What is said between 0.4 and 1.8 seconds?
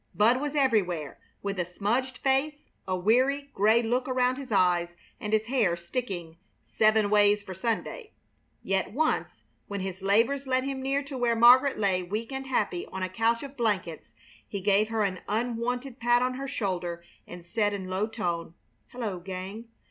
was everywhere, with a